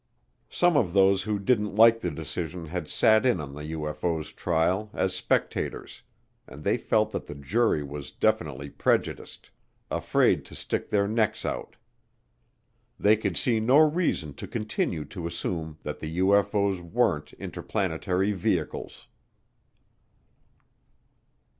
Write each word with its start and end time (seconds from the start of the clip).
Some 0.49 0.75
of 0.77 0.93
those 0.93 1.21
who 1.21 1.37
didn't 1.37 1.75
like 1.75 1.99
the 1.99 2.09
decision 2.09 2.65
had 2.65 2.87
sat 2.87 3.23
in 3.23 3.39
on 3.39 3.53
the 3.53 3.65
UFO's 3.73 4.33
trial 4.33 4.89
as 4.95 5.13
spectators 5.15 6.01
and 6.47 6.63
they 6.63 6.75
felt 6.75 7.11
that 7.11 7.27
the 7.27 7.35
"jury" 7.35 7.83
was 7.83 8.09
definitely 8.09 8.71
prejudiced 8.71 9.51
afraid 9.91 10.43
to 10.45 10.55
stick 10.55 10.89
their 10.89 11.07
necks 11.07 11.45
out. 11.45 11.75
They 12.99 13.15
could 13.15 13.37
see 13.37 13.59
no 13.59 13.77
reason 13.77 14.33
to 14.37 14.47
continue 14.47 15.05
to 15.05 15.27
assume 15.27 15.77
that 15.83 15.99
the 15.99 16.17
UFO's 16.17 16.81
weren't 16.81 17.33
interplanetary 17.33 18.31
vehicles. 18.31 19.05